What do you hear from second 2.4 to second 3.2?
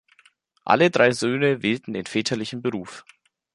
Beruf.